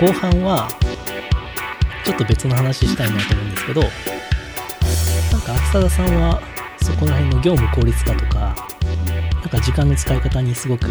[0.00, 0.68] 後半は
[2.04, 3.90] ちょっと別の話したいなと思うんですけどなん
[5.42, 6.40] か秋貞さんは
[6.82, 8.56] そこら辺の業務効率化とか
[9.34, 10.88] なんか時間の使い方にすごく、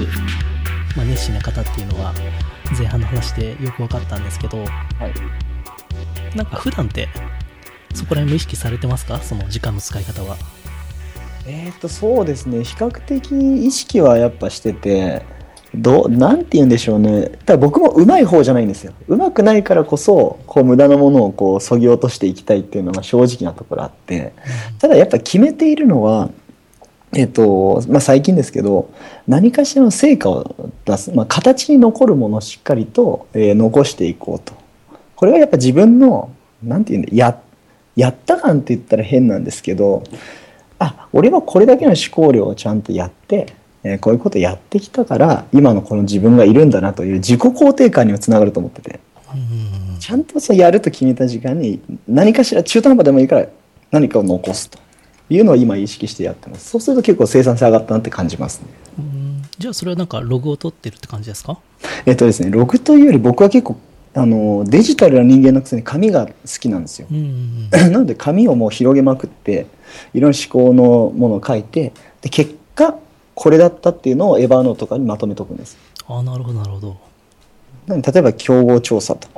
[0.96, 2.14] まあ、熱心な方っていうのは
[2.78, 6.38] 前半の話でよく分かったんですけど、はい。
[6.38, 7.07] なんか普段って
[7.96, 9.18] そこら辺も意識されてますか？
[9.20, 10.37] その時間の使い方は。
[11.48, 12.64] えっ、と、そうですね。
[12.64, 13.32] 比較的
[13.65, 15.26] 意識はやっぱしてて、
[15.75, 17.29] どう、なんて言うんでしょうね。
[17.46, 18.93] ただ僕も上手い方じゃないんですよ。
[19.07, 24.33] 上手くないからこそ、こう無駄なものをこう、そぎ落としていきたいっていうのが正直なところあって、
[24.79, 26.29] ただやっぱ決めているのは、
[27.14, 28.92] えっ、と、まあ、最近ですけど、
[29.28, 30.55] 何かしらの成果を
[30.86, 34.53] 出す、まあ、形に残るものをしっかりと、えー残していこうと。
[35.16, 36.31] これはやっぱ自分の、
[36.64, 37.39] なんていうんだ、や、
[37.95, 40.03] やった感って言ったら変なんですけど、
[40.78, 49.00] あ、俺はこれだけの思考量をちゃんとやって、えーこういうことやってきたから、今のこの自分がいるんだなという自己肯定感にもつながると思ってて。
[49.34, 53.48] うんちゃんとそうやると決めた時間に何かしら中途半端でもいいから
[53.92, 54.80] 何かを残すと
[55.30, 56.70] いうのを今意識してやってます。
[56.70, 58.68] そうすると結構生産性上がったなって感じますね。
[58.98, 61.60] うんじゃあそれはなんかログを取ってるって感じですか？
[62.06, 63.78] えっとですね、ログというより僕は結構
[64.16, 67.08] あのデジタルな人間のくせに紙が好きなんですよ。
[67.12, 69.68] うん なので紙をもう広げまくって
[70.14, 71.92] いろんな思考のものを書いて
[72.22, 72.96] で結果
[73.40, 75.78] これだったっていうのをエヴァーノートとかにまとめとくんです。
[76.09, 76.98] ああなるほどなるほど。
[77.88, 79.30] なので例えば競合調査と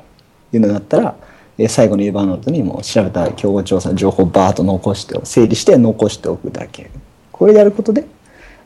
[0.52, 1.16] いうのだったら、
[1.59, 6.89] えー最後のエヴァーノートにもう調べた競合調査の情報をバーッと残して整理して残しておくだけ。
[7.31, 8.07] これやることで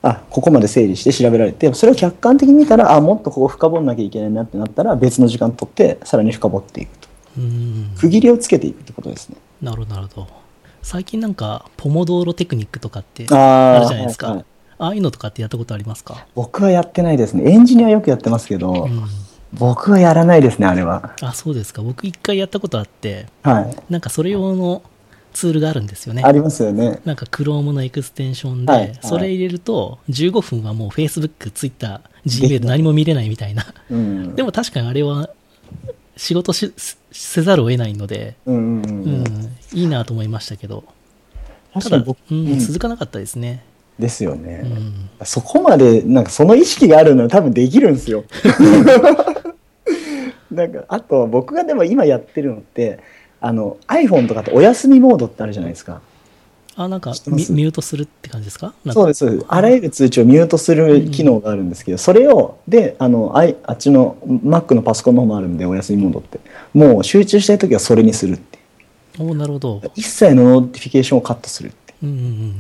[0.02, 7.10] あここまで整理して調べられてそれを客観的に見たらあもっとここ深掘んなきゃいけないなってなったら別の時間取ってさらに深掘っていくと。
[7.40, 7.92] うん。
[7.98, 9.36] 区切りをつけていくってことですね。
[9.62, 10.28] なるほどなるほど。
[10.82, 14.46] 最近なんかポモドーロテクニックとかってあるじゃないですか、はいはい
[14.78, 17.52] ああいうのとかってやったことありますか、僕はやってないですね。
[17.52, 19.04] エンジニアよくやってますけど、うん、
[19.54, 21.14] 僕はやらないですねあれは。
[21.22, 21.82] あそうですか。
[21.82, 23.76] 僕一回やったことあってはい。
[23.90, 24.84] なんかそれ用の
[25.34, 26.24] ツールがあるんですよね。
[26.24, 27.00] ありますよね。
[27.06, 29.00] なんか Chrome のエクステンションで、はいはい。
[29.02, 32.66] それ入れると15分はもう Facebook、Twitter、Gmail い。
[32.66, 33.66] 何も見れないみたいな。
[33.90, 34.36] うん。
[34.36, 35.30] でも確かにあれは
[36.18, 36.74] 仕事し
[37.12, 40.86] せざるを得ないので、うんうんいいなと思いましたけど、
[41.74, 42.60] ただうん。
[42.60, 43.64] 続かなかったですね。
[44.00, 48.26] ですよね、うんそこまでなんかその意識があるのは多分できるんですよ。
[50.52, 53.00] なんかあと僕がでも今やってるのって
[53.40, 56.02] あの iPhone とかってお休みモードってあるじゃないですか。
[56.76, 58.74] あ、なんかミミュートするって感じですか？
[58.92, 59.46] そうですそうです。
[59.48, 66.40] あらゆる通知をミュートする機能があるんですけど、それをであのあいあっちの Mac のパソコンの方もあるんでお休みモードって
[66.74, 68.60] もう集中したい時はそれにするって
[69.18, 69.82] おなるほど。
[69.96, 72.54] 一切の notification をカットするってうんうんうんうん。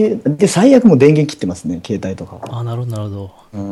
[0.00, 2.36] でで最悪もう電源切ってますね携帯とか。
[2.36, 2.60] は。
[2.60, 3.30] あ、なるほど、なるほど。
[3.52, 3.62] うん、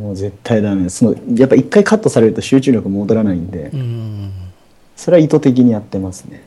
[0.00, 0.84] もう絶対ダメ。
[0.84, 4.32] ですそのやっぱ一回カットされると集中力戻らないんで、うん。
[4.96, 6.42] それは意図的にやってますね。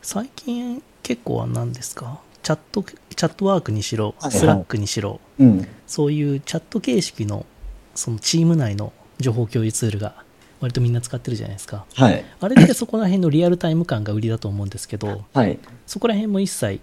[0.00, 2.20] 最近結構は何ですか？
[2.42, 4.32] チャット、 Chatwork にしろ、はいはい。
[4.32, 5.66] Slack にしろ、うん。
[5.86, 7.46] そういうチャット形式の
[7.94, 10.14] そのチーム内の情報共有ツールが
[10.60, 11.84] 割とみんな使ってるじゃないですか。
[11.94, 12.24] はい。
[12.40, 15.58] あれってそこら辺のリアルタイム感が売りだと思うんですけど、はい。
[15.86, 16.80] そこら辺も一切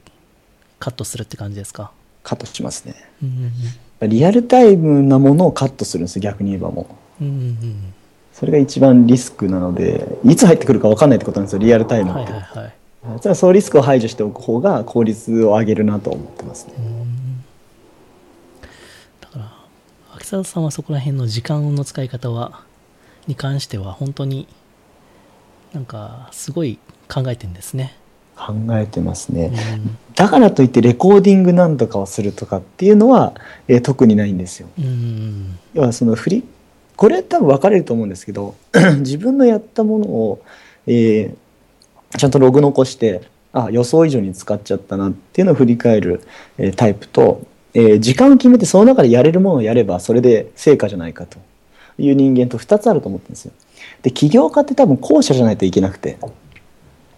[0.80, 1.92] カットするって感じですか？
[2.24, 3.52] カットしますねうん
[4.02, 6.88] うんリアルタイムなものをカットするんです逆に言えばも
[7.22, 7.32] ううん。
[7.32, 7.94] うんうん
[8.32, 12.08] それが一番リスクなのでいつ入ってくるか分かんないってことなんですよリアルタイうん。
[12.08, 12.64] ムって、はいはい
[13.12, 13.20] はい。
[13.20, 17.44] それはそうリスクを排除しておく方が効率を上げるなと思ってますねうん
[19.20, 19.52] だから、
[20.16, 22.64] 秋沢さんはそこら辺の時間の使い方は、
[23.28, 24.48] に関しては本当に
[25.74, 26.80] なんかすごい
[27.14, 27.96] 考えてるんですね。
[28.40, 29.98] 考えてますね、うん。
[30.16, 33.34] だからといってレコーディングなんとかをするとかっていうのは、
[33.68, 34.70] えー特にないんですよ。
[34.80, 36.44] うん要はその振り
[36.96, 38.56] これ多分分かれると思うんですけど
[39.00, 40.42] 自分のやったものを、
[40.88, 41.36] えー
[42.18, 43.22] ちゃんとログ残して
[43.54, 46.22] あ予想以上に使っちゃったなっていうのを振り返る、
[46.58, 51.38] えータイプと、えー時間を決めてその中でやれるものをやればそれで成果じゃないかと
[52.00, 53.52] いう人間と2つあると思ってるんですよ。
[54.02, 56.18] で起業家って多分後者じゃないといけなくて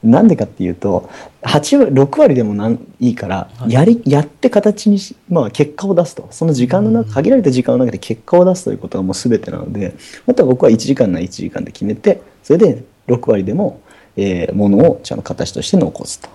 [0.04, 1.10] なんでかっていうと
[1.44, 3.72] 8割6割でもなんいいからはい。
[3.72, 6.28] やりやって形にし、まあ、結果を出すと。
[6.32, 9.96] その時間のうん中限られた時間の中で結果を出すということがもう全てなので
[10.28, 13.82] あとは僕は1時間なら1時間で決めてそれで6割でも、
[14.18, 16.30] えーものをちゃんと形として残すと。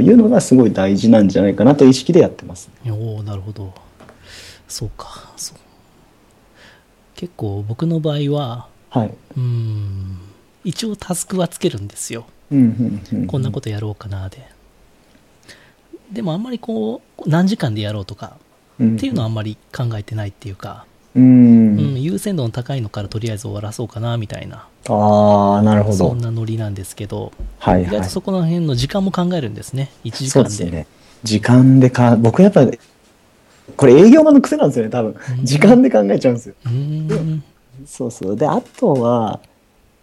[0.00, 2.70] いうのがすごい大事なんじゃないかなという意識でやってます。
[2.86, 3.72] おおなるほど。
[4.68, 5.32] そうか。
[5.36, 5.58] そう。
[7.16, 9.14] 結構僕の場合ははい。
[9.36, 10.18] うん
[10.64, 12.26] 一応タスクはつけるんですよ
[13.26, 14.46] こんなことやろうかなで。
[16.12, 18.36] でもあんまりこう何時間でやろうとか
[18.78, 20.84] うんっていうのはあんまり考えてないっていうか。
[21.14, 24.66] ううんん、優先度の高いのからとりあえず終わらそうかなみたいな。
[24.88, 25.96] ああなるほど。
[25.96, 27.82] そんなノリなんですけど、はいはい。
[27.82, 29.90] 意外とそこの辺の時間も考えるんですね。
[30.04, 30.70] 1時間で。
[30.70, 30.86] ね。
[31.22, 32.66] 時間でか僕やっぱ
[33.76, 35.16] これ営業マンの癖なんですよね多分。
[35.38, 35.44] うん。
[35.44, 36.54] 時間で考えちゃうんですよ。
[36.64, 37.44] うーん。
[37.86, 38.36] そうそう。
[38.36, 39.40] であとは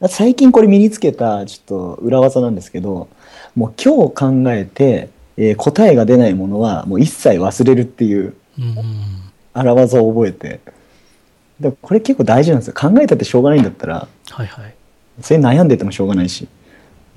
[0.08, 3.10] 最近これ身につけたちょっと裏技なんですけど
[3.56, 8.76] もう今日考えて、えー答えが出ないものはもう一切忘れるっていううん
[9.54, 10.60] 荒技を覚えて。
[11.60, 12.74] でこれ結構大事なんですよ。
[12.74, 14.74] 考えたってしょうがないんだったらはいはい。
[15.22, 16.48] それ悩んでてもしょうがないし。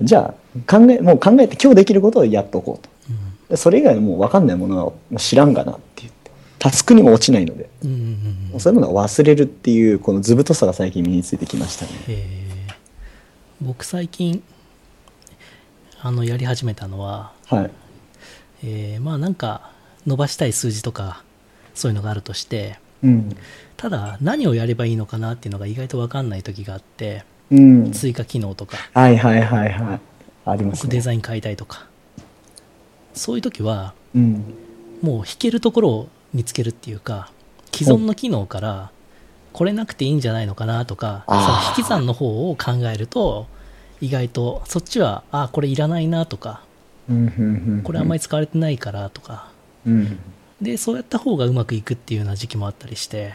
[0.01, 0.33] じゃ
[0.67, 2.89] あ考えもう考えて今日できることをやっとこうと。
[3.09, 3.47] うん。
[3.49, 6.31] でそれ以外のもう分かんないものはもう知らんがなって言って。
[6.59, 7.69] タスクにも落ちないので。
[7.85, 7.97] うんうん
[8.53, 11.91] うんそういうものは忘れるっていうこの図太さが最近身についてきましたね。
[12.09, 12.42] えー
[13.61, 14.43] 僕最近
[16.01, 17.71] あのやり始めたのは、はい。
[18.65, 19.71] えーまあなんか
[20.05, 21.23] 伸ばしたい数字とか
[21.73, 23.35] そういうのがあるとしてうん。
[23.77, 27.91] ただ何をやればいいのかなっていうのが意外と分かんない時があってうん。
[27.91, 29.99] 追加機能とかはいはいはいはい。
[30.45, 30.91] ありますね。
[30.93, 31.87] デザイン変えたいとか
[33.13, 34.43] そういう時はうん。
[35.01, 37.31] もう弾けるところを見つけるっていうか
[37.73, 38.91] 既存の機能から
[39.53, 41.41] これなくていいんじゃないのかなとかその
[41.77, 43.47] 引き算の方を考えると
[44.01, 46.63] 意外とそっちはあこれいらないなとか
[47.83, 49.51] これあんまり使われてないからとか。
[49.85, 50.19] うん。
[50.61, 53.33] でそうやった方がうまくいくっていうような時期もあったりして、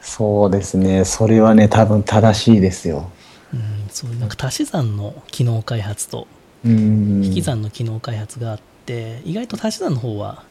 [0.00, 1.04] そうですね。
[1.04, 3.10] それはね多分正しいですよ。
[3.52, 3.60] うん、
[3.90, 6.26] そういうなんか足し算の機能開発と
[6.64, 7.24] うん。
[7.24, 10.42] 引き算の機能開発があって意外と足し算の方は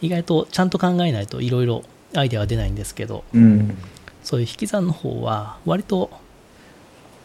[0.00, 1.82] 意外とちゃんと考えないといろいろ
[2.14, 3.76] アイデアは出ないんですけどうん
[4.28, 6.10] そういう引き算の方は割と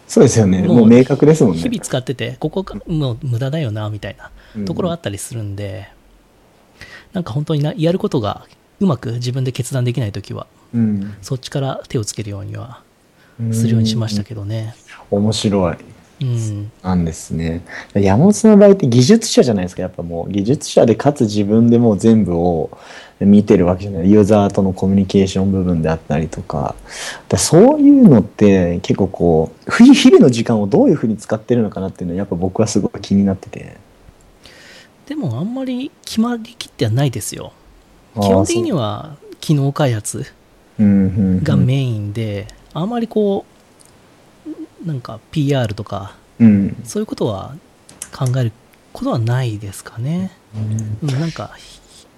[0.08, 0.62] そうですよね。
[0.62, 1.60] もう明確ですもんね。
[1.60, 4.32] 日々使っててここがもう無駄だよなみたいな
[4.64, 5.90] ところがあったりするんで、
[7.12, 8.48] なんか本当になやることが
[8.80, 11.14] うまく自分で決断できないときはうん。
[11.22, 12.82] そっちから手をつけるようには
[13.52, 14.74] するようにしましたけどね。
[15.12, 15.74] 面白い。
[15.74, 15.78] うん
[16.82, 17.62] なんですね。
[17.94, 19.82] 山本さんの場合って技術者じゃないですか。
[19.82, 22.78] やっぱもう技術者でかつ自分でもう全部を
[23.20, 24.12] 見てるわけじゃない。
[24.12, 26.76] ユーザーとのコミュニケーション部分であったりとか。
[27.30, 33.78] だそういうのって結構こうふ日々の時間をどういうふうに使ってるのかなっていうのはやっぱ僕はすごい気になってて。
[35.08, 37.52] でもあんまり決まりきってはないですよ。
[38.16, 40.26] 基本的には機能開発
[40.80, 43.53] がメインで、あんまりこう
[44.86, 46.76] なんか PR とかうん。
[46.84, 47.56] そういうことは
[48.12, 48.52] 考える
[48.92, 50.32] ことはないですかね、
[51.02, 51.20] うん。
[51.20, 51.52] なんか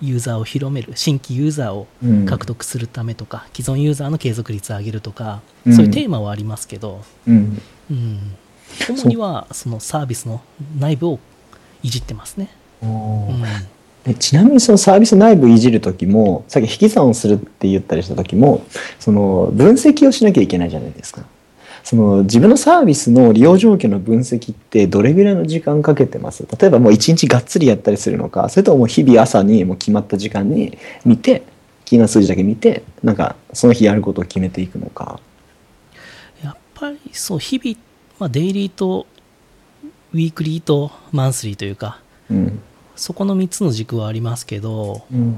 [0.01, 2.25] ユーザーを広める新規ユーザーをうん。
[2.25, 5.75] 獲得するためとか、既存ユーザーの継続率を上げるとか、うん。
[5.75, 7.61] そういうテーマはありますけど、うん。
[7.89, 8.19] うん、
[8.89, 10.41] 主にはそのサービスの
[10.79, 11.19] 内部を
[11.83, 12.49] いじってますね。
[12.81, 13.45] おうーん。
[14.07, 18.63] えちなみにそのサービス内部いじるときもさっき引き算をするって言ったりしたときも
[18.99, 21.23] その分析をしなきゃいけないじゃないですか
[21.85, 26.47] その自分のサービスの利用状況の分析ってどれぐらいの時間かけてます？
[26.59, 31.43] 例えばもう一日がっつりやったりするのかそれとももう日々朝にもう決まった時間に見て
[31.85, 35.19] 気になる数字だけ見てなんかその日やることを決めていくのか。
[36.43, 37.77] やっぱりそう日々、
[38.17, 39.05] まあ、デイリーと
[40.11, 41.99] ウィークリーとマンスリーというか
[42.31, 42.59] うん。
[42.95, 45.37] そこの3つの軸はありますけどうん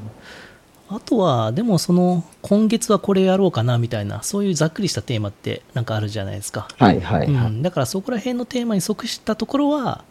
[0.89, 10.05] あとはでもその今月はこれやろうかなみたいなそういうざっくりしたテーマってなんかあるじゃないですか、はいはいはい、うん、だからそこら辺のテーマに即したところは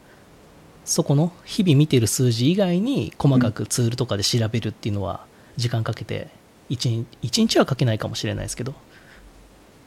[0.84, 5.24] そこの日々見てる数字以外に細かくツールとかで調べるっていうのは
[5.56, 6.28] 時間かけて
[6.68, 8.74] 1日一日はかけないかもしれないですけど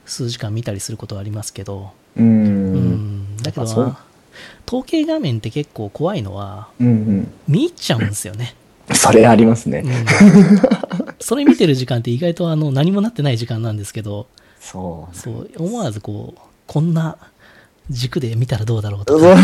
[0.05, 2.25] 数時間見たりすることはありますけど、うん。
[2.25, 3.37] うん。
[3.37, 3.63] だけど
[4.65, 8.58] 統計画面って結構怖いのはうん見入っちゃうんですよね、うん
[8.93, 10.05] それありますね、うん。
[11.19, 14.27] それ見てる時間って意外とあの何もなってない時間なんですけど
[14.59, 15.15] そう。
[15.15, 17.17] そう思わずこうこんな
[17.89, 19.37] 軸で見たらどうだろうと うかわ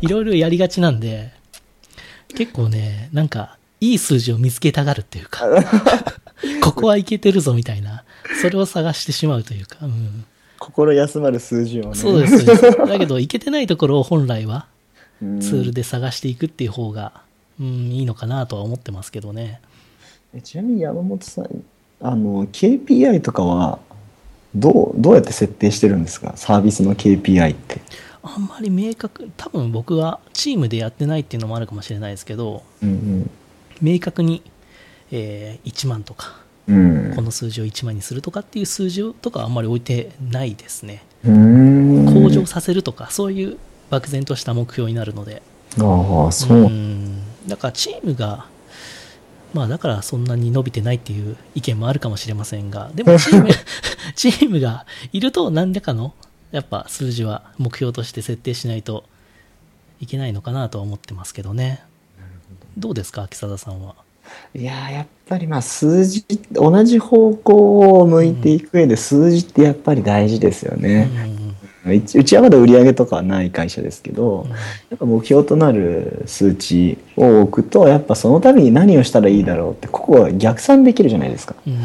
[0.00, 1.32] いろいろやりがちなんで
[2.34, 5.46] 結構ねなんかいい数字を見つけたがるっていうか
[6.62, 8.04] ここはいけてるぞみたいな
[8.40, 10.24] それを探してしまうというか、うん、
[10.58, 11.94] 心休まる数字をね。
[11.94, 14.66] そうですだけどいけてないところを本来は
[15.22, 17.22] うんツールで探していくっていう方が、
[17.60, 19.60] うん、いいのかなとは思ってますけどね。
[20.34, 21.64] えちなみに山本さん
[22.00, 23.78] あの KPI とかは
[24.54, 26.32] どうどうやって設定してるんですか？
[26.36, 27.80] サービスの KPI って。
[28.22, 33.30] あんまり明確多分僕はチームでやってないっていうのもあるかもしれないですけどうん
[33.82, 34.42] 明確に、
[35.10, 37.12] えー1万とかうん。
[37.14, 41.04] この数字を1万にするとかっていう数字とかはあんまり置いてないですね。
[41.24, 42.06] うん。
[42.06, 43.58] 向上させるとかそういう
[43.90, 45.42] 漠然とした目標になるので。
[45.78, 48.46] ああそう、んだからチームが
[49.52, 53.48] まあだからそんなに伸びてないっていう意見もあるかもしれませんがでも チーム
[54.16, 56.14] チームがいると何らかの、
[56.50, 59.04] やっぱ数字は目標として設定しないと
[60.00, 61.82] いけないのかなとは思ってますけどね。
[62.76, 63.94] どうですか、秋貞さんは？
[64.54, 71.10] いやーやっぱりまあ数字同じ方向を向いていく上で数字ってやっぱり大事ですようんね。
[71.12, 71.33] うち
[71.86, 74.46] うちはまだ売り上げとかはない会社ですけど、
[74.90, 81.54] やっぱ目標となる数値を置くとやっぱそのために何をしたらいいだろうってここは逆算できるじゃないですか。
[81.66, 81.76] うん。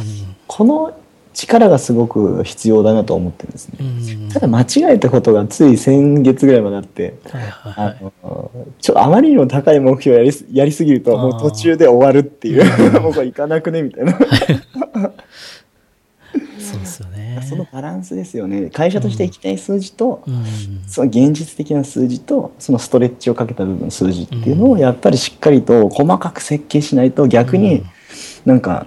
[0.47, 0.97] この
[1.33, 3.77] 力がすごく必要だなと思ってるんですね。
[3.79, 3.87] うん。
[4.23, 8.03] うんただ間違えたことがつい先月ぐらいまであって、はいはいはあい。
[8.03, 12.63] のちょあまりにも高い目標をやりすやりすぎるともう途中で終わるっていう
[13.01, 14.13] もうこれいかなくねみたいな、
[16.71, 17.45] そうですよね。
[17.47, 20.43] そのバランスですよね会社としていきたい数字と、うん。
[20.87, 27.85] その現実的な数字とそのストレッチをかけた部分の数字っていうのをやっぱりしっかりと細かく設計しないと逆うにん
[28.45, 28.85] なんか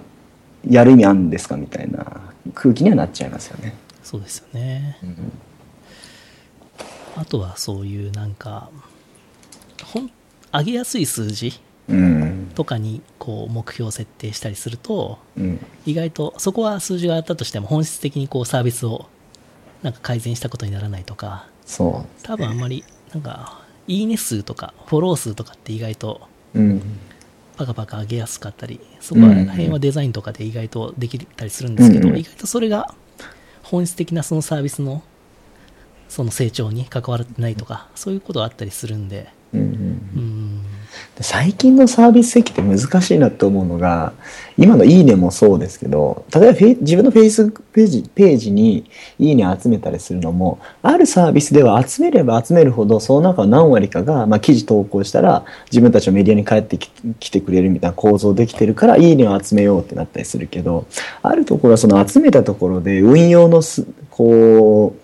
[0.67, 2.05] やる意味あるんですかみたいな
[2.53, 3.75] 空気にはなっちゃいますよね。
[4.03, 4.97] そうですよね。
[7.15, 8.69] あとはそういうなんか、
[9.83, 10.11] ほん、
[10.51, 15.65] 上げやすい数字うんとかにこう目標を設定したりすると、うん。
[15.85, 19.05] 意外とそこは数字があったとしても本質的にこうサービスを
[19.81, 22.23] なんか改善したことにならないとか、そう。
[22.23, 26.81] 多分あんまりなんか、いいね数とかフォロー数とかって意外とうん。
[27.55, 32.93] パカパカ上げやすかったり、そこら辺はデザインとかで意外とできたりするんですけど、うん意外とそれが
[33.61, 35.01] 本質的なそのサービスの
[36.09, 39.67] その成長に関わってないとか、そういうことがあったりするんで、うんうん。
[39.67, 40.32] うん、
[41.21, 44.13] 最近のサービス設計って難しいなって思うのが
[44.57, 48.85] 今の「いいね」もそうですけど例えばフェ自分のフェイスページページに
[49.19, 56.79] 「いいね」集めたりするのもあるサービスでは集めれば集めるほどその中の何割かが、まあ、記事投稿したら自分たちのメディアに帰って
[57.19, 60.85] きてくれるみたいな構造できてるから「いいね」を集めようってなったりするけど
[61.21, 65.03] あるところはその集めたところで運用のすこう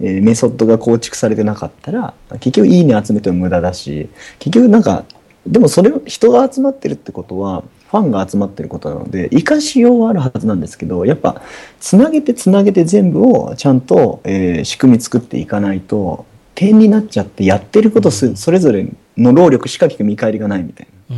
[0.00, 4.08] えメソッドが構築されてなかったら結局いいね集めても無駄だし
[4.38, 5.04] 結局なんか
[5.46, 11.42] でもそれ人が集まってるってことはファンが集まってることなので生かしようはあるはずなんですけどやっぱ
[11.80, 21.16] つなげてつなげて全部をちゃんと、えー仕組み作っていかないと点になっちゃってやってることすそれぞれの労力しか見返りがないみたいな。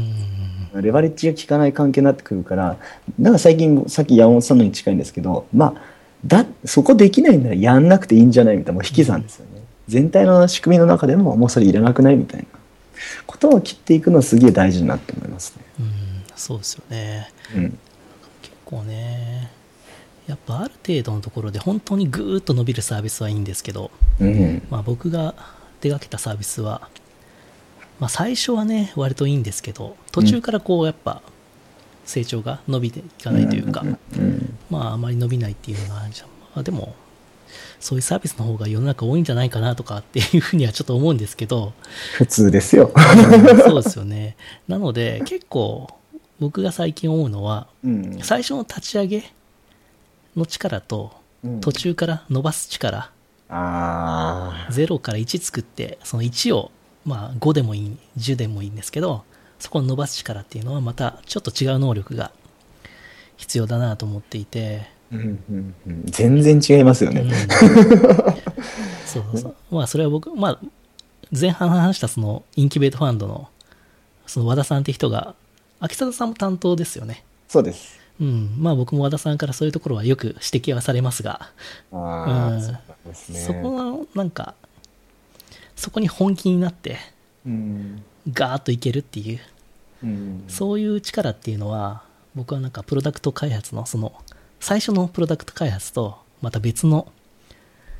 [0.74, 2.76] うん、レバレッジが効かない関係になってくるから、
[3.18, 5.82] なんか最近、さっき山本さんのに近いんですけど、まあ、
[6.24, 9.62] だ、そこできないならやんなくていいんじゃないみたいな、もう引き算ですよね。
[9.86, 12.46] 全体の仕組みの中でも、もうそれいらなくないみたいな
[13.26, 15.64] ことを切っていくのはすげえ大事だなって思いますね。
[15.80, 15.86] うん、
[16.36, 17.30] そうですよね。
[17.54, 17.78] うん。
[18.42, 19.50] 結構ね、
[20.26, 24.62] やっぱある程度のところで本当にぐーっと伸びるサービスはいいんですけど、うん。
[24.70, 25.34] まあ、僕が
[25.80, 26.88] 手掛けたサービスは、
[28.00, 31.22] まあ、最初はね割といいんですけど途中からこうやっぱ
[32.04, 33.84] 成長が伸びていかないというか、
[34.16, 34.58] うん。
[34.70, 36.94] まああまり伸びないっていうのがあるじゃん、まあ、でも
[37.84, 41.74] そういうサービスの方が世の中多いんじゃないかなとかっていうふうにはちょっと思うんですけど
[42.14, 42.90] 普通ですよ。
[42.94, 44.36] うんそうですよね
[44.66, 45.88] なので結構
[46.40, 48.18] 僕が最近思うのはうん。
[48.22, 49.32] 最初の立ち上げ
[50.34, 51.12] の力と
[51.44, 53.10] うん途中から伸ばす力、
[53.50, 56.70] あ0から1作ってその1を
[57.04, 59.24] まあ5でもいい10でもいいんですけど
[59.58, 62.32] そこを伸ばす力っていうのはまたちょっと違う能力が
[63.36, 64.93] 必要だなと思っていて、あ。
[65.14, 66.02] うんうんうん。
[66.06, 67.34] 全然違いますようんね。
[69.06, 70.58] そうそうまあそれは僕まあ
[71.38, 73.48] 前半話したそのインキュベートファンドの
[74.26, 75.34] その和田さんって人が
[75.80, 78.00] 秋貞さんも担当ですよねそうです。
[78.20, 81.50] うんまあ僕も和田さんからそういうところはよく指摘はされますが
[81.92, 83.40] あうんあ、そうですね。
[83.40, 84.54] そこのなんか
[85.76, 86.98] そこに本気になって
[87.46, 88.02] うん。
[88.32, 89.40] ガーッといけるっていう
[90.02, 90.44] うん。
[90.48, 92.02] そういう力っていうのは
[92.34, 94.12] 僕はなんかプロダクト開発のその
[94.64, 97.12] 最初のプロダクト開発とまた別の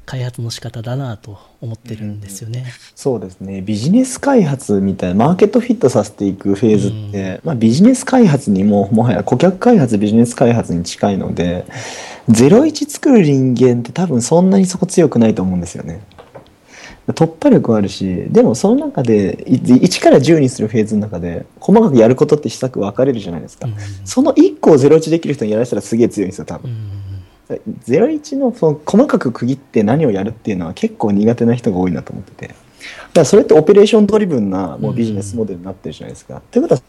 [0.06, 2.64] 開発の仕方だなと思ってるんですよね。
[2.94, 11.66] そうですねビジネス開発みたいなマーケットフィットさせていくフェーズって、まあ、ビジネス開発にももはや顧客開発ビジネス開発に近いので
[12.30, 16.00] 01作る人間って多分そんなにそこ強くないと思うんですよね。
[17.12, 26.74] 突破力はあるしでもその中でい1から10にするフェーズの中で細かくやることって施策分かれるじゃないですか、うんその1個を01できる人にやらせたらすげえ強いんですよ多分う。
[26.74, 32.56] ん01のその細かく区切って何をやるっていうのは結構苦手な人が多いなと思っててだか
[33.14, 36.40] らそれって operation driven なもうビジネスモデルになってるじゃないですか。
[36.50, 36.82] ということは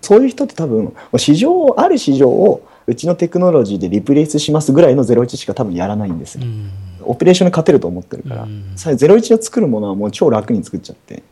[0.00, 6.44] そういう人って多分市場をある市場をうちのテクノロジーで replace しますぐらいの01しか多分やらないんですよ。
[6.44, 6.70] うん
[7.04, 8.72] オペレーションに勝てると思ってるから、うん。
[8.76, 11.22] さ01を作るものはもう超楽に作っちゃって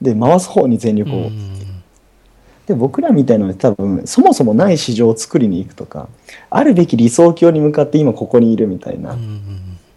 [0.00, 1.82] で回す方に全力を、うん。
[2.66, 6.08] で僕らみたいなので多分そもそもない市場を作りに行くとか
[6.48, 9.18] あるべき理想郷に向かって今ここにいるみたいな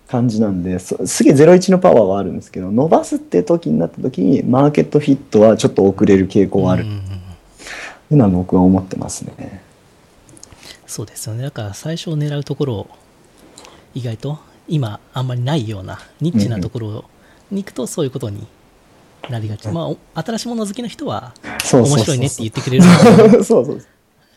[0.10, 6.84] 感じなんですすげえ01のパワーはあるんですけど伸ばすって時になった時にマーケットフィットはちょっと遅れる傾向はある。
[6.84, 7.02] うん
[8.12, 9.62] いうのは僕は思ってますね。
[10.86, 11.44] そうですよね。
[11.44, 12.90] だから最初狙うところを
[13.94, 17.06] 意外と今あんまりないようなニッチなところ
[17.52, 18.46] に行くとそういうことに
[19.30, 21.34] なりがち、まあお新しいもの好きな人は
[21.72, 22.84] 面白いねって言ってくれる
[23.44, 23.82] そうそう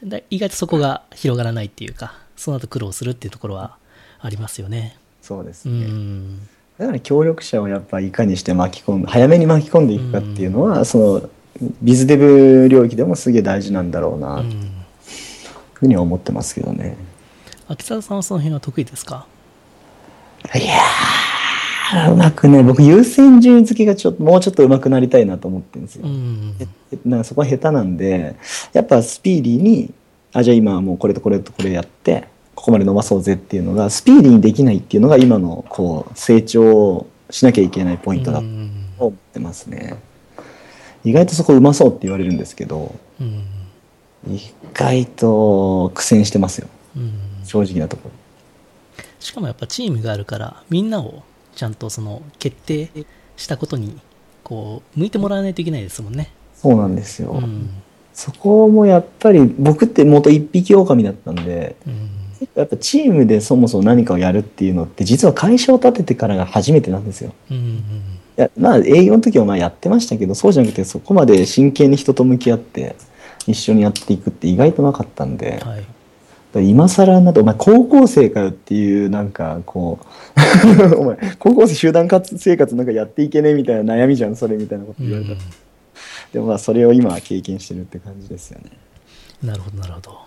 [0.05, 3.77] だ意外とそこが広がらないっていうかその後苦労するっていうところは
[4.21, 4.97] ありますよね。
[5.23, 5.73] うそうですね。
[5.87, 6.39] ん。
[6.79, 11.29] だから協力者をやっぱいかにして巻き込んで早めに巻き込んでいくかっていうのは、その
[11.83, 14.71] ビズデブ領域でもすげえ大事なんだろうなといううん。
[15.75, 16.97] ふうには思ってますけどね。
[17.69, 19.27] 秋澤さんはその辺は得意ですか？
[20.55, 26.07] いやーうまくね僕優先順位付けがちょっともうちょっと上手くなりたいなと思ってるんですよ。
[27.05, 28.37] なんかそこは下手なんで
[28.73, 29.93] やっぱスピーディーに
[30.33, 39.97] あじゃあ今はもうこれとこれとこれやってここまで伸ばそうぜっていうのがスピーディーにできないっていうのが今のこう成長しなきゃいけないポイントだとうん思ってますね。
[41.05, 43.45] 意外とそこうまそうって言われるんですけどうん
[44.29, 44.39] 意
[44.75, 47.13] 外と苦戦してますようん
[47.45, 48.11] 正直なところ。
[49.21, 51.23] しかもやっぱチームがあるからみんなを
[51.55, 52.91] ちゃんとその決定
[53.37, 53.99] したことに
[54.43, 56.33] こう向いてもらわないといけないですもんね。
[56.55, 57.31] そうなんですよ。
[57.31, 57.69] うん
[58.13, 62.11] そこもやっぱり僕って元一匹狼だったんでうん
[62.55, 67.33] やっぱチームでそもそも何かをやるっていうのって実は会社を立ててからが初めてなんですよ。
[67.51, 67.75] うんうん
[68.39, 72.97] いやまあ営業の時はまあやってましたけどそうじゃなくてそこまで真剣に人と向き合って
[73.47, 76.00] 一緒にやっていくって意外となかったんで、はいら
[76.59, 85.41] 今更になって「お前高校生かよ」っていうなんかこう「お前高校生集団活生活なんかやっていけねえみたいな悩みじゃんそれ」みたいなことうん言われた、
[86.33, 88.73] でもまあそれを今は経験してるって感じですよね。
[89.43, 90.19] なるほどなるほど。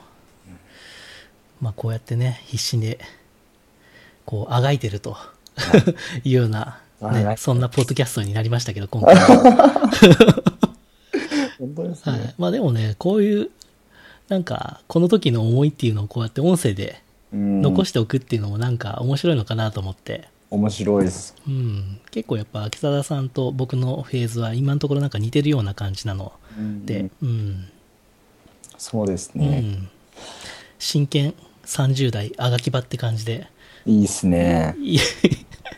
[1.59, 2.99] まあこうやってね必死で
[4.25, 5.17] こうあがいてると
[6.23, 9.91] いうような、ね、そんなポッドキャストになりましたけど今回は。
[11.59, 12.12] 本当ですね。
[12.12, 13.49] はい、まあでもねこういう
[14.34, 17.62] なんかこの時の思いっていうのをこうやって音声でうん。
[17.62, 21.36] 残しておくっていうのもなんか面白いのかなと思って、面白いです。
[21.48, 26.32] うん、結構やっぱ秋貞さんと僕のフェーズは今のところなんか似てるような感じなの。
[26.86, 27.67] で、うん
[28.78, 29.62] そうですうね。
[29.62, 29.89] ん、
[30.78, 31.34] 真剣
[31.65, 33.48] 30代あがき場って感じで。
[33.86, 34.76] いいですね。
[34.80, 35.00] いい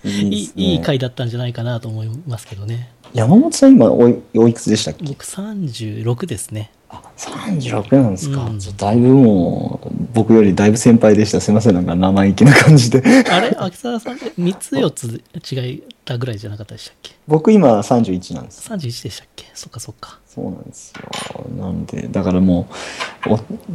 [0.05, 2.91] いいいい回だったんじゃないかなと思いますけどね。
[3.13, 5.05] 山本さん今おいおいくつでしたっけ？
[5.05, 6.71] 僕36ですね。
[6.89, 8.59] あ36なんですか、うん。
[8.59, 11.41] だいぶもう僕よりだいぶ先輩でした。
[11.41, 11.75] すいません。
[11.75, 13.01] なんか生意気な感じで。
[13.29, 13.55] あれ？
[13.57, 14.15] 秋沢さん？
[14.15, 17.15] って3つ4つ違ったぐらいじゃなかったでしたっけ？
[17.27, 19.45] 僕今31なんです31でしたっけ？
[19.53, 20.19] そっかそっか。
[20.27, 21.45] そうなんですよ。
[21.57, 22.67] なんでだからも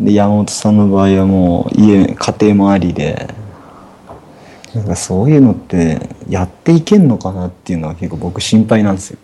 [0.04, 3.26] う山本さんの場合はもう家家庭もありで
[4.74, 9.18] なんかそういうのってやっていけんのかなっていうのは結構僕心配なんですよ。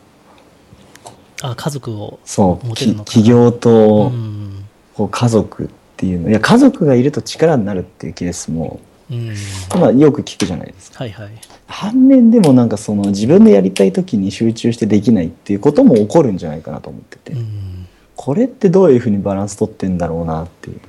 [1.42, 3.04] あ家族をそうき持てるのかな。
[3.04, 4.64] 企業とうん。
[4.94, 6.30] こう家族っていうの。
[6.30, 9.34] いや家族がいると力になるっていうケースもうん。
[9.78, 11.04] まあよく聞くじゃないですか。
[11.04, 11.30] はいはい。
[11.68, 17.86] 反面でもなんかその自分でやりたい時に集中してできないっていうことも起こるんじゃないかなと思ってて、うん。
[18.16, 20.80] これってどういうふうにバランス取ってんだろうなっていう。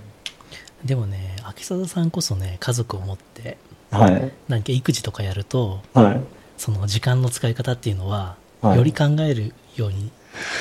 [0.85, 3.23] でもね秋貞さんこそね家族を持って
[3.99, 4.31] はい。
[4.47, 6.21] 何か育児とかやるとはい。
[6.57, 8.77] その時間の使い方っていうのは、はい。
[8.77, 10.11] より考えるように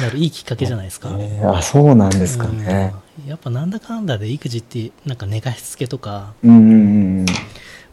[0.02, 1.10] なるいいきっかけじゃないですか。
[1.18, 2.94] えーあそうなんですかね。
[3.24, 3.28] うん。
[3.28, 7.26] やっぱなんだかんだで育児ってなんか寝かしつけとかうんうん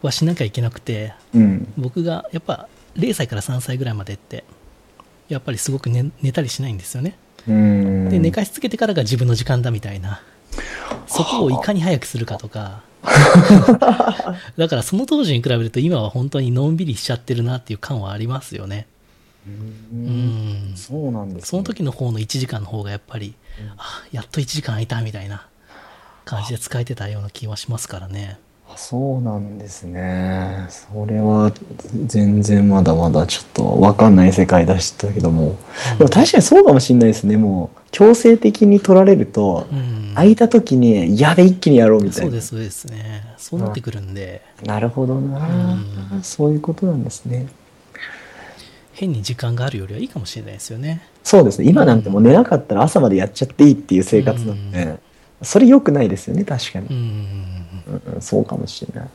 [0.01, 1.41] はしなきゃいけなくてうん。
[1.41, 4.43] うん僕がやっぱ0歳から3歳ぐらいまでって
[5.29, 7.17] やっぱりすごく寝寝たりしないんですよね。
[7.47, 8.10] うん。
[8.10, 10.21] で寝かしつけてからが自分の時間だみたいな。
[11.08, 12.82] そこをいかに早くするかとか
[14.57, 18.87] だからその当時に比べると今は本当にのんびりしちゃってるなっていう感はありますよね。
[19.45, 19.49] う
[19.95, 23.35] んそうなんです、ね、その時の方の1時間の方がやっぱり、
[23.77, 25.47] あやっと1時間空いたみたいな
[26.23, 28.39] 感じで使えてたような気はしますからね。
[28.73, 30.65] あそうなんですね。
[30.69, 31.51] それは
[32.05, 35.55] 全然まだまだちょっと分かんない世界出したけども。
[35.97, 37.38] でも確かにそうかもしれないですね。
[37.38, 42.25] もう強制的に取られるとうん、空いた時にやべ一気にやろうみたいな。
[42.25, 43.23] そうですそうですね。
[43.38, 45.77] そうなってくるんで、なるほどな、
[46.13, 46.23] うん。
[46.23, 47.47] そういうことなんですね。
[48.93, 51.01] 変に時間があるよりはいいかもしれないですよね。
[51.23, 51.69] そうですね。
[51.69, 54.99] 今なんてもう寝なかったら朝までやっちゃっていいっていう生活なんで、
[55.43, 56.88] それ良くないですよね確かに
[57.87, 58.21] う、ん。
[58.21, 59.09] そうかもしれない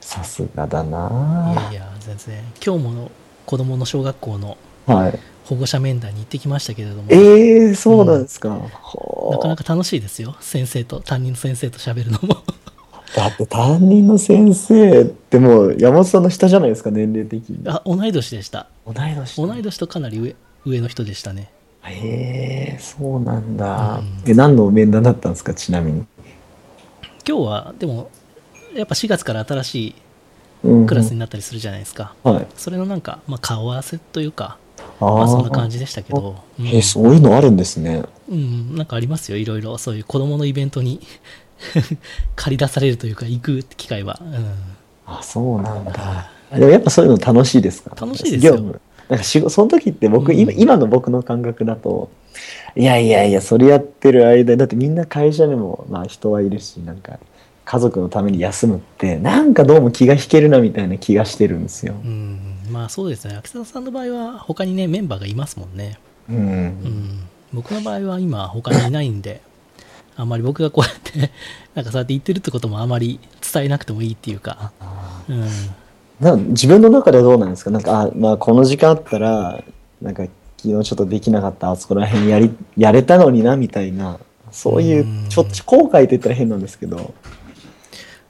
[0.00, 2.38] さすがだいなやいや、全然。
[2.64, 3.10] 今日も
[3.44, 5.18] 子供の小学校のはい。
[5.44, 8.50] 保護者面談に行ってきましたけれども、ええそうなんですか。
[8.50, 10.36] ほうなかなか楽しいですよ。
[10.40, 12.42] 先生と、担任の先生と喋るのも。
[13.16, 17.60] だって担任の先生ってもう山本さんの下じゃないですか、年齢的に。
[17.66, 18.66] あ、同い年でした。
[18.86, 21.50] 同い年同い年とかなり上上の人でしたね。
[21.82, 24.00] へえそうなんだ。
[24.00, 26.04] うんえ、何の面談だったんですか、ちなみに。
[27.28, 28.10] 今日は、でも、
[28.74, 29.94] やっぱ4月から新しい
[30.64, 32.14] うんクラスになったりするじゃないですか。
[32.24, 32.46] はい。
[32.56, 34.56] それのなんか、まあ、顔合わせというか、
[35.00, 35.50] あまあ、そんなじ。
[35.54, 38.02] 感じでしたけど、うんえ、そういうのあるんですね。
[38.28, 39.36] うん、なんかありますよ。
[39.38, 41.00] いろいろ、そういう子供のイベントに
[42.36, 44.18] 借り出されるというか、行く機会は。
[44.20, 44.46] うん
[45.06, 46.30] あ、そうなんだ。
[46.52, 47.94] でもやっぱそういうの楽しいですか？
[47.98, 50.38] 楽しいですよ業務なんか仕事その時って僕、うん。
[50.38, 52.10] 今今の僕の感覚だと
[52.76, 57.18] いやいやいやそれやってる間だってみんな会社にもまあ人はいるしなんか
[57.64, 61.94] 家族のために休むってなんかどうも気が引けるなみたいな気がしてるんですよ。
[62.02, 62.40] うん、
[62.70, 63.36] まあそうですね。
[63.36, 65.98] 秋澤さんの場合は、他にね、メンバーがいますもんね。
[66.30, 66.36] うん。
[66.36, 67.20] うん、
[67.52, 69.42] 僕の場合は今他にいないんで
[70.16, 71.30] あんまり僕がこうやって
[71.74, 73.20] なんかそうやって言ってるってこともあまり
[73.52, 74.72] 伝えなくてもいいっていうか、
[75.28, 75.48] うん、
[76.20, 77.70] な自分の中ではどうなんですか？
[77.70, 79.62] なんかあ、まあ、この時間あったら
[80.02, 80.24] なんか
[80.56, 84.18] 昨日ちょっとできなかったあそこら辺やりやれたのになみたいな
[84.50, 85.28] そういううん。
[85.28, 87.14] ちょっと後悔って言ったら変なんですけど。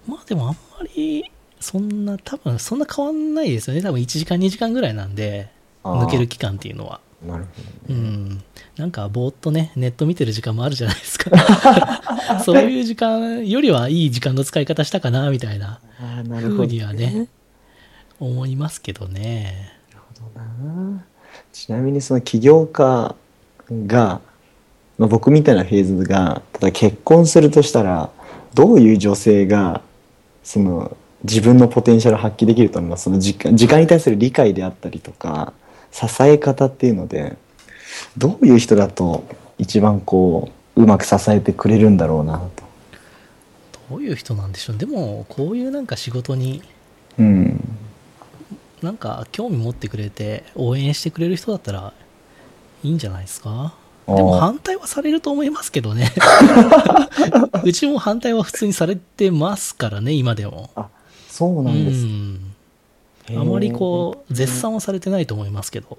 [0.07, 3.83] まあでもあんまりそんな多分そんな変わんないですよね。
[3.83, 5.48] 多分1時間2時間ぐらいなんで
[5.85, 7.01] 抜ける期間っていうのは。
[7.27, 7.51] なるほ
[7.88, 8.01] どね。
[8.01, 8.42] うん。
[8.77, 11.31] なんかぼーっとねネット見てる時間もあるじゃないですか。
[12.44, 17.27] そういう時間よりはいい時間の使い方したかなみたいなあーなるほど、ふうにはね
[18.21, 19.73] 思いますけどね。
[19.93, 21.05] なるほどな。
[21.53, 23.15] ちなみにその起業家
[23.87, 24.21] が、
[24.99, 28.11] まあ、僕みたいなフェーズがただ結婚するとしたら
[28.55, 29.83] どういう女性が
[30.43, 33.05] その自分のポテンシャルを発揮できると思います？
[33.05, 35.53] その時間時間に対する理解であったりとか
[35.91, 37.37] 支え方っていうので
[38.17, 39.25] どういう人だと
[39.59, 42.65] 一番こううまく支えてくれるんだろうなと？
[43.91, 44.79] どういう人なんでしょう？
[44.79, 46.63] でもこういうなんか仕事に
[47.19, 47.61] うん、
[48.83, 51.93] なんか興味持ってくれて応援してくれる人だったら
[52.85, 53.75] いいんじゃないですか？
[54.07, 56.11] でも反対はされると思いますけどね
[57.62, 60.71] うちも反対は普通にされてますからね今でも
[61.29, 62.05] そうなんです。
[62.05, 62.55] うん
[63.38, 65.99] あまりこう絶賛はされてないと思いますけど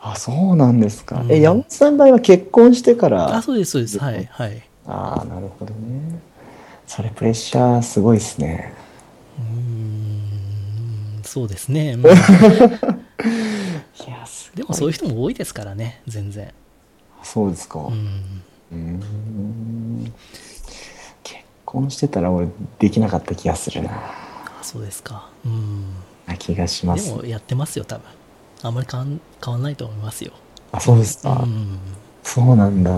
[0.00, 1.20] あ、そうなんですか。
[1.20, 3.36] うんえ、山本さんの場合は結婚してから。
[3.36, 6.18] あそうですそうですはいはいああ、なるほどね。
[6.86, 8.72] それプレッシャーすごいですね。
[11.36, 12.08] そうですね、うん い
[14.08, 16.50] や、すでもそういう人も多いですからね全然
[17.22, 17.78] そうですか。
[17.80, 17.92] う
[18.72, 20.14] うん。
[21.22, 23.90] 結婚してたら俺できなかった気がするな。
[23.90, 25.84] あそうですかうん
[26.26, 26.94] な気がしま。
[26.94, 28.04] ですもやってますよ多分
[28.62, 30.32] あんまり変わん変わんないと思いますよ
[30.72, 31.32] あ、そうですか。
[31.42, 31.78] うん
[32.22, 32.90] そうなんだ。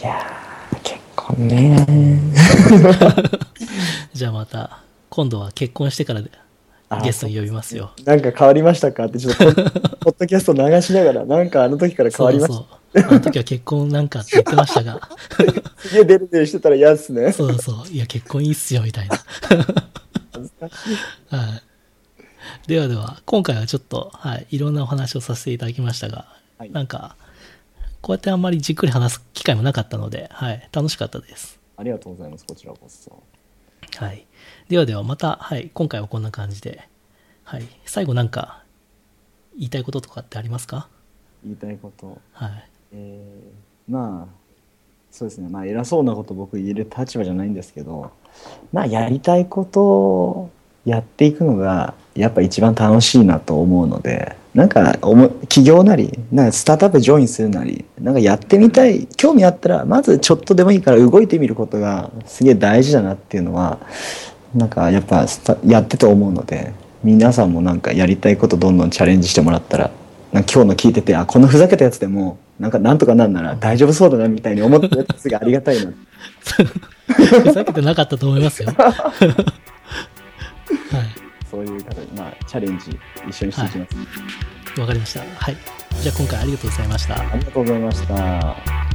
[0.00, 2.20] いやー、結婚ね。
[4.12, 6.24] じゃあまた今度は結婚してからあ
[7.02, 12.54] ゲストに呼びますよなんか変わりましたかってちょっとポッ ポッドキャスト流しながら、なんかあの時から変わりました。
[12.54, 15.00] そうそうあの時は結婚なんかって言ってましたが
[15.78, 17.32] すげえデレデレしてたら嫌っすね。
[17.32, 19.18] そうそういや結婚いいっすよみたいな
[20.32, 21.34] 恥ずかしい。
[21.34, 21.62] はい
[22.68, 26.26] ではでは今回はちょっと、はい、いろんなお話をさせていただきましたが、
[26.58, 27.16] はいなんか
[28.00, 32.44] こうやってあんまりじっくり話す機会もなかったので、はい、楽しかったですありがとうございます。
[32.46, 33.22] こちらこそ。
[33.96, 34.26] はい。
[34.68, 36.88] ではではまた、はい、今回はこんな感じで、
[37.44, 38.64] はい、最後なんか
[39.56, 40.88] 言いたいこととかってありますか？
[41.44, 42.18] 言いたいこと。
[42.32, 42.68] はい。
[42.92, 44.34] えーまあ
[45.10, 48.10] そうですねまあ偉そうなこと僕言える立場じゃないんですけど
[48.72, 50.50] まあやりたいことを
[50.84, 63.80] やっていくのがやっぱ一番楽しいなと思うのでなんかおも起業なりなんかスタートアップジョインするなりなんかやってみたい興味あったらまずちょっとでもいいから動いてみることがすげえ大事だなっていうのは
[64.54, 65.26] なんかやっぱ
[65.66, 69.90] やってて思うので皆さんもなんかやりたいことどんどんチャレンジしてもらったら
[70.32, 75.92] なんか今日の聞いててあこのふざけたやつでもなんかなんとかなんなら大丈夫そうだなみたいに思ってるやつがありがたいな
[77.42, 78.72] ふざけてなかったと思いますよ。
[82.54, 82.96] チャレンジ
[83.28, 83.86] 一緒にしていきま
[84.76, 85.20] す、わかりました。
[85.20, 85.56] はい。
[86.00, 87.18] じゃあ今回ありがとうございました。
[87.18, 88.93] ありがとうございました